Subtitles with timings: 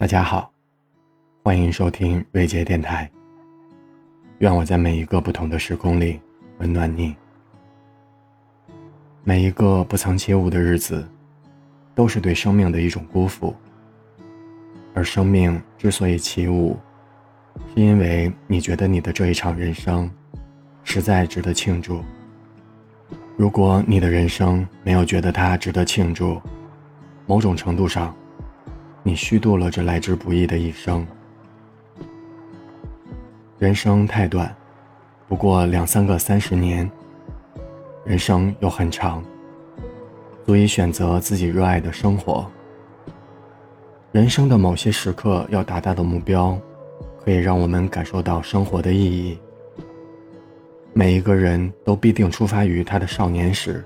[0.00, 0.50] 大家好，
[1.42, 3.10] 欢迎收听瑞杰电台。
[4.38, 6.18] 愿我在每一个不同的时空里
[6.56, 7.14] 温暖你。
[9.24, 11.06] 每一个不曾起舞的日子，
[11.94, 13.54] 都是对生命的一种辜负。
[14.94, 16.78] 而生命之所以起舞，
[17.74, 20.10] 是因为你觉得你的这一场人生，
[20.82, 22.02] 实在值得庆祝。
[23.36, 26.40] 如果你的人生没有觉得它值得庆祝，
[27.26, 28.16] 某种程度上。
[29.02, 31.06] 你虚度了这来之不易的一生。
[33.58, 34.54] 人生太短，
[35.26, 36.86] 不过两三个三十年；
[38.04, 39.24] 人生又很长，
[40.44, 42.46] 足以选择自己热爱的生活。
[44.12, 46.58] 人生的某些时刻要达到的目标，
[47.24, 49.38] 可以让我们感受到生活的意义。
[50.92, 53.84] 每一个人都必定出发于他的少年时，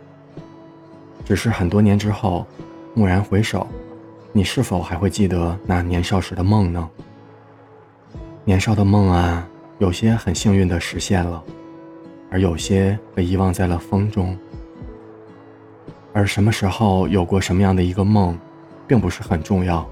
[1.24, 2.46] 只是很多年之后，
[2.94, 3.66] 蓦然回首。
[4.36, 6.90] 你是否还会记得那年少时的梦呢？
[8.44, 9.48] 年少的梦啊，
[9.78, 11.41] 有些很幸运的实现了，
[12.32, 14.36] 而有些被遗忘在了风中。
[16.12, 18.36] 而什么时候有过什么样的一个梦，
[18.88, 19.88] 并不是很重要。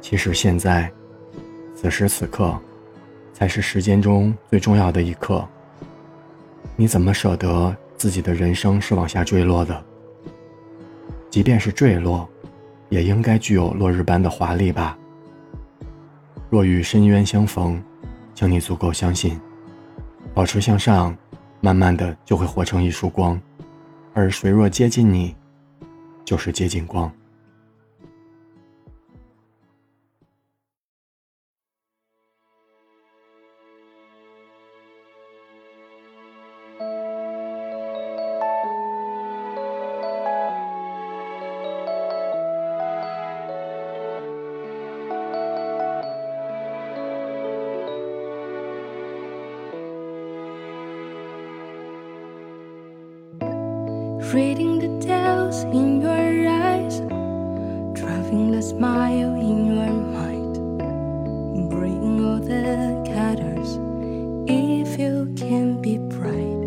[0.00, 0.90] 其实现在，
[1.74, 2.58] 此时此刻，
[3.34, 5.46] 才是时间中最重要的一刻。
[6.76, 9.84] 你怎么舍得自己的人生是往下坠落的？
[11.28, 12.26] 即便是坠落。
[12.92, 14.98] 也应该具有落日般的华丽吧。
[16.50, 17.82] 若与深渊相逢，
[18.34, 19.40] 请你足够相信，
[20.34, 21.16] 保持向上，
[21.62, 23.40] 慢慢的就会活成一束光，
[24.12, 25.34] 而谁若接近你，
[26.22, 27.10] 就是接近光。
[54.32, 57.00] Reading the tales in your eyes,
[57.92, 60.54] driving the smile in your mind,
[61.68, 63.76] bring all the colors
[64.48, 66.62] if you can be bright.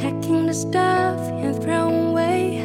[0.00, 2.60] Packing the stuff and throw away,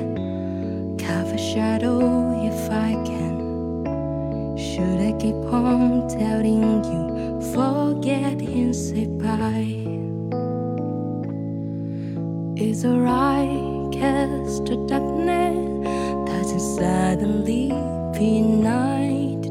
[0.99, 4.55] cover shadow if I can.
[4.55, 9.90] Should I keep on telling you, forget and say bye?
[12.71, 15.83] is I cast to darkness
[16.25, 19.43] that's inside the leafy night.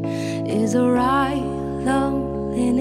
[0.48, 1.44] Is a right
[1.84, 2.78] love in?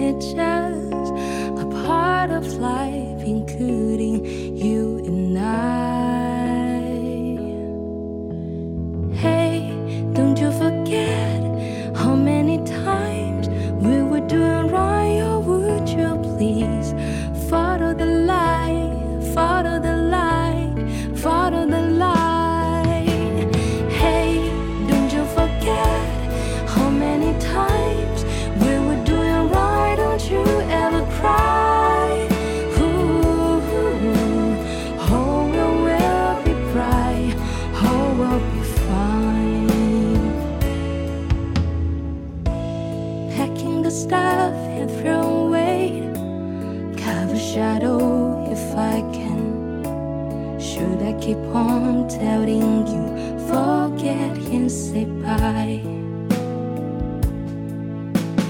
[47.30, 50.60] Cover shadow if I can.
[50.60, 53.06] Should I keep on telling you,
[53.48, 55.82] forget and say bye?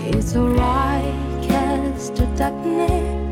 [0.08, 1.14] It's alright,
[1.44, 3.28] cast the darkness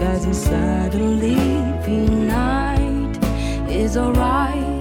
[0.00, 1.36] doesn't suddenly
[1.84, 3.18] be night.
[3.68, 4.77] It's alright,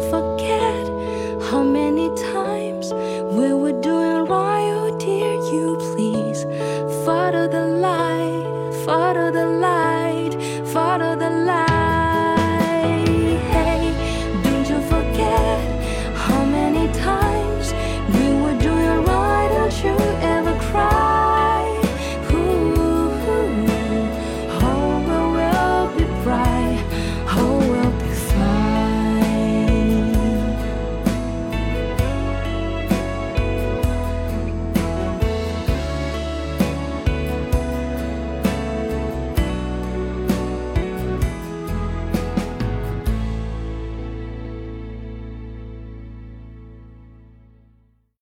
[0.00, 0.84] forget
[1.50, 2.92] how many times
[3.36, 4.72] we were doing right.
[4.80, 6.44] Oh, dear, you please
[7.04, 9.87] follow the light, follow the light.